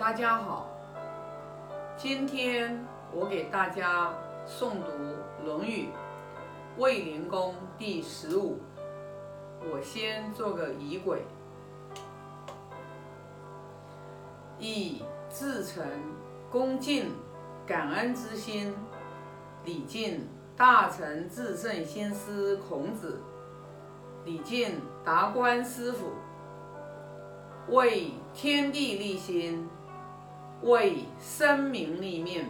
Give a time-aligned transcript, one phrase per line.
[0.00, 0.66] 大家好，
[1.94, 4.10] 今天我给大家
[4.46, 4.90] 诵读
[5.44, 5.90] 《论语·
[6.80, 8.58] 卫灵公》第十五。
[9.60, 11.22] 我先做个仪轨，
[14.58, 15.84] 以至诚、
[16.50, 17.12] 恭敬、
[17.66, 18.74] 感恩之心，
[19.66, 20.26] 礼敬
[20.56, 23.20] 大成至圣先师孔子，
[24.24, 26.12] 礼敬达观师傅，
[27.68, 29.68] 为天地立心。
[30.62, 32.44] 为生民立命，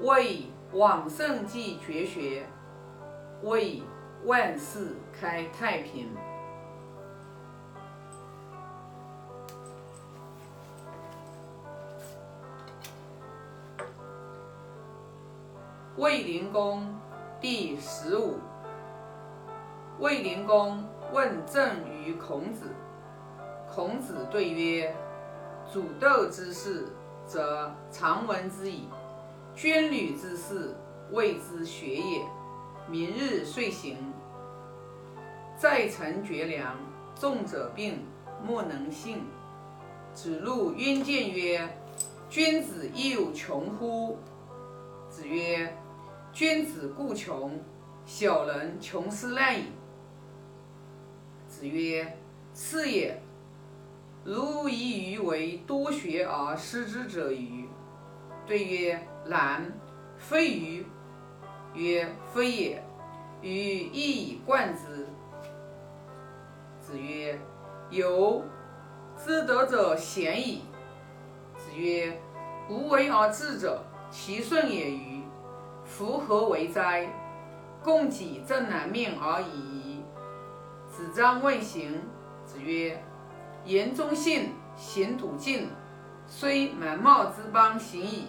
[0.00, 2.46] 为往圣继绝学，
[3.42, 3.82] 为
[4.24, 6.08] 万世开太平。
[15.98, 16.98] 卫灵公
[17.38, 18.38] 第十五。
[20.00, 22.74] 卫灵公问政于孔子，
[23.68, 24.96] 孔子对曰。
[25.72, 26.84] 主斗之事，
[27.26, 28.90] 则常闻之矣；
[29.56, 30.74] 捐履之事，
[31.12, 32.22] 谓之学也。
[32.90, 33.96] 明日遂行。
[35.56, 36.76] 在臣绝粮，
[37.18, 38.04] 众者病，
[38.44, 39.22] 莫能信。
[40.12, 41.66] 子路渊见曰
[42.28, 44.18] ：“君子亦有穷乎？”
[45.08, 45.74] 子曰
[46.34, 47.58] ：“君子固穷，
[48.04, 49.72] 小人穷斯滥矣。”
[51.48, 52.18] 子曰
[52.52, 53.18] ：“是也。”
[54.24, 57.68] 如以鱼为多学而失之者与？
[58.46, 59.72] 对曰：难。
[60.16, 60.86] 非鱼。
[61.74, 62.84] 曰：非也。
[63.40, 65.08] 鱼亦以贯之。
[66.80, 67.36] 子曰：
[67.90, 68.44] 有。
[69.16, 70.62] 知德者贤矣。
[71.56, 72.16] 子曰：
[72.68, 75.24] 无为而治者，其顺也与？
[75.84, 77.08] 夫何为哉？
[77.82, 80.04] 供给正南面而已。
[80.88, 82.00] 子张问行。
[82.46, 83.02] 子曰。
[83.64, 85.68] 言中信，行笃敬，
[86.26, 88.26] 虽蛮耄之邦行矣；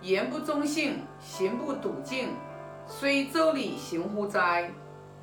[0.00, 2.30] 言不中信，行不笃敬，
[2.86, 4.70] 虽周礼行乎哉？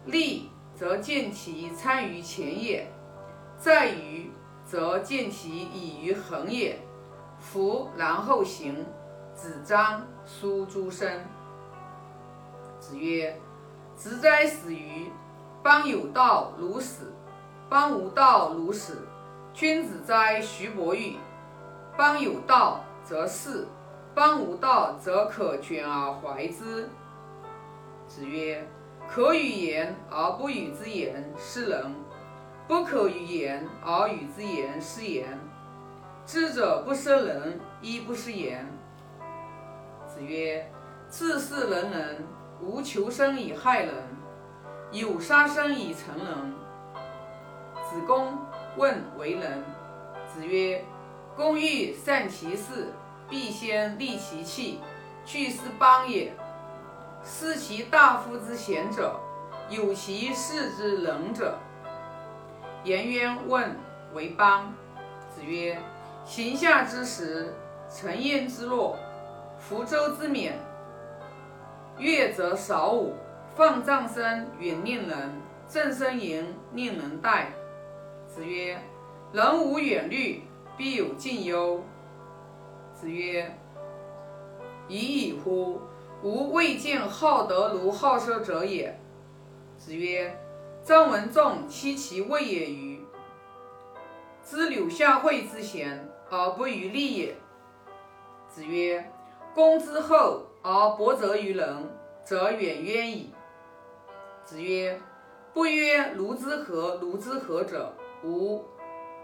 [0.05, 2.91] 立则见其参于前也，
[3.57, 4.31] 在于
[4.65, 6.79] 则见其以于恒也。
[7.39, 8.85] 夫然后行。
[9.33, 11.09] 子张书诸生。
[12.79, 13.39] 子曰：
[13.95, 15.09] 直哉死于！
[15.63, 17.13] 邦有道如死，
[17.69, 19.07] 邦无道如死。
[19.53, 21.17] 君子哉，徐伯玉！
[21.97, 23.67] 邦有道则仕，
[24.15, 26.89] 邦无道则可卷而怀之。
[28.07, 28.65] 子曰：
[29.09, 31.91] 可与言而不与之言，是人；
[32.65, 35.37] 不可与言而与之言，是言。
[36.25, 38.65] 知者不失人，亦不失言。
[40.07, 40.65] 子曰：
[41.09, 42.23] 治世仁人，
[42.61, 43.93] 无求生以害人，
[44.91, 46.53] 有杀生以成仁。
[47.83, 48.37] 子贡。
[48.77, 49.63] 问为人，
[50.25, 50.83] 子曰：
[51.35, 52.87] 公欲善其事，
[53.29, 54.79] 必先利其器，
[55.25, 56.31] 具是邦也。
[57.23, 59.19] 失其大夫之贤者，
[59.69, 61.57] 有其事之仁者。
[62.83, 63.75] 颜渊问
[64.13, 64.73] 为邦，
[65.29, 65.77] 子曰：
[66.25, 67.53] 行下之时，
[67.89, 68.97] 成焉之洛，
[69.59, 70.57] 福州之冕。
[71.97, 73.15] 乐则少舞，
[73.55, 75.31] 放葬声远令人，
[75.67, 77.51] 正声迎令人待。
[78.33, 78.81] 子曰
[79.33, 80.41] ：“人无远虑，
[80.77, 81.83] 必有近忧。”
[82.95, 83.53] 子曰
[84.87, 85.81] ：“已矣乎！
[86.23, 88.97] 吾未见好德如好色者也。”
[89.77, 90.33] 子曰
[90.81, 93.05] ：“张文仲戚其位也与？
[94.45, 97.35] 知柳下惠之贤而不与利也。”
[98.47, 99.11] 子曰
[99.53, 101.89] ：“公之厚而薄责于人，
[102.23, 103.33] 则远渊矣。”
[104.45, 104.97] 子曰
[105.53, 108.63] ：“不曰如之何如之何者？”吾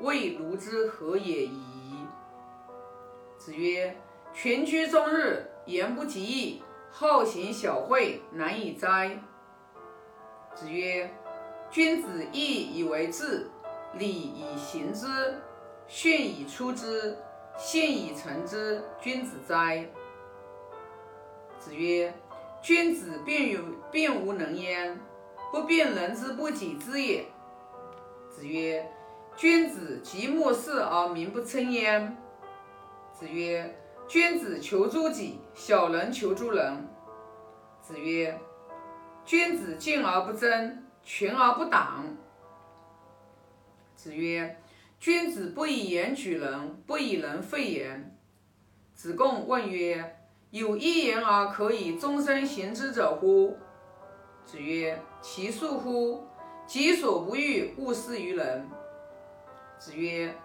[0.01, 2.05] 未如之何也已。
[3.37, 3.95] 子曰：
[4.33, 9.19] 群居终日，言不及义，好行小惠，难以哉？
[10.53, 11.09] 子曰：
[11.69, 13.49] 君子义以为质，
[13.93, 15.07] 礼以行之，
[15.87, 17.17] 训以出之，
[17.57, 19.87] 信以成之，君子哉？
[21.59, 22.13] 子曰：
[22.61, 23.59] 君子辩于
[23.91, 24.99] 辩无能焉，
[25.51, 27.25] 不辩人之不己知也。
[28.37, 28.87] 子曰
[29.35, 32.15] ：“君子及莫视而民不称焉。”
[33.11, 33.75] 子曰
[34.07, 36.87] ：“君子求诸己，小人求诸人。”
[37.81, 38.39] 子曰
[39.25, 42.15] ：“君子敬而不争，群而不党。”
[43.97, 44.61] 子曰
[45.01, 48.15] ：“君子不以言举人，不以人废言。”
[48.93, 50.15] 子贡问曰
[50.51, 53.57] ：“有一言而可以终身行之者乎？”
[54.45, 56.27] 子曰：“其恕乎！”
[56.67, 58.69] 己所不欲，勿施于人。
[59.79, 60.35] 子曰：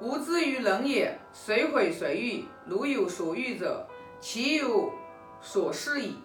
[0.00, 2.44] 吾之于人也，谁毁谁欲？
[2.66, 3.86] 如有所欲者，
[4.20, 4.92] 其有
[5.40, 6.18] 所失矣。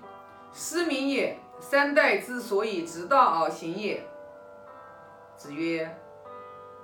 [0.51, 4.03] 失民也，三代之所以直道而行也。
[5.35, 5.95] 子曰：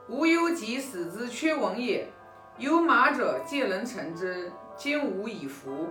[0.07, 2.07] 无忧及使之缺文也。
[2.59, 5.88] 有马者，皆能乘之，今吾以服。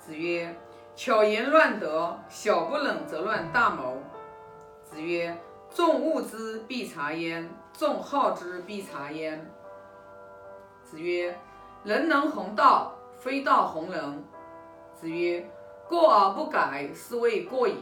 [0.00, 0.52] 子曰：
[0.96, 4.02] 巧言乱德，小不忍则乱大谋。
[4.94, 5.36] 子曰：
[5.74, 9.44] 众恶之，必察焉；众好之，必察焉。
[10.84, 11.36] 子曰：
[11.82, 14.24] 人能弘道，非道弘人。
[14.94, 15.50] 子曰：
[15.88, 17.74] 过而不改，是谓过矣。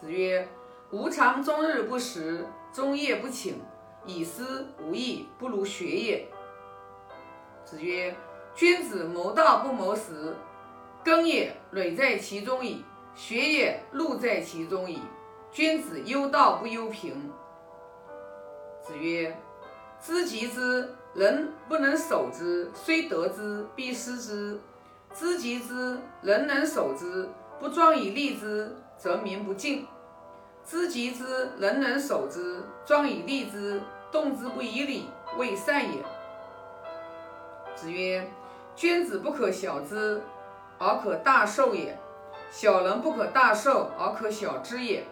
[0.00, 0.46] 子曰：
[0.92, 3.60] 吾尝终日不食，终夜不寝，
[4.06, 6.28] 以思无益，不如学也。
[7.64, 8.14] 子曰：
[8.54, 10.36] 君子谋道不谋食，
[11.04, 12.84] 耕也累在其中矣；
[13.16, 15.00] 学也禄在其中矣。
[15.50, 17.32] 君子忧道不忧贫。
[18.80, 19.36] 子曰：
[20.00, 24.60] 知己之人不能守之，虽得之，必失之。
[25.14, 27.28] 知己之人能守之，
[27.58, 29.86] 不庄以利之，则民不敬；
[30.64, 33.80] 知己之人能守之，庄以利之，
[34.12, 35.08] 动之不以礼，
[35.38, 36.02] 未善也。
[37.74, 38.30] 子曰：
[38.76, 40.22] 君子不可小之，
[40.78, 41.96] 而可大受也；
[42.50, 45.04] 小人不可大受，而可小之也。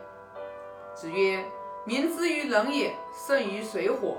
[0.97, 1.45] 子曰：
[1.85, 4.17] 民之于人也，胜于水火。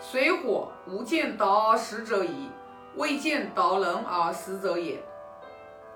[0.00, 2.50] 水火无见导而食者矣，
[2.96, 5.00] 未见导人而食者也。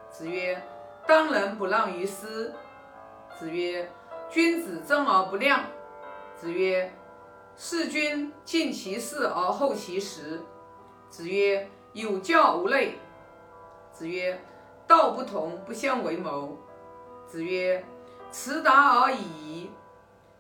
[0.09, 0.63] 子曰：
[1.09, 2.55] 当仁不让于师。
[3.37, 3.91] 子曰：
[4.31, 5.65] 君子正而不量。
[6.37, 6.93] 子曰：
[7.57, 10.41] 事君尽其事而后其食。
[11.09, 12.95] 子曰：有教无类。
[13.93, 14.41] 子曰：
[14.87, 16.57] 道不同，不相为谋。
[17.27, 17.85] 子曰：
[18.31, 19.71] 辞达而已矣。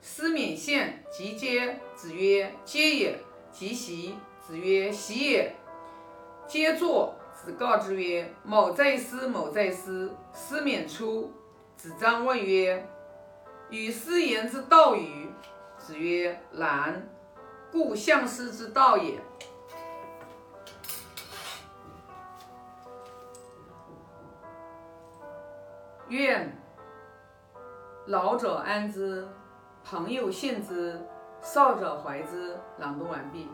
[0.00, 1.78] 思勉献及嗟。
[1.94, 3.22] 子曰：嗟也。
[3.52, 4.16] 及习。
[4.40, 5.54] 子曰：习也。
[6.48, 7.14] 嗟作。
[7.34, 10.14] 子告之曰：某在思，某在思。
[10.32, 11.32] 思勉出。
[11.76, 12.86] 子张问曰：
[13.70, 15.30] 与斯言之道与？
[15.78, 17.08] 子曰：然。
[17.72, 19.20] 故相师之道也。
[26.08, 26.60] 愿
[28.06, 29.28] 老者安之，
[29.90, 31.04] 朋友信之，
[31.42, 32.56] 少者怀之。
[32.78, 33.48] 朗读完毕。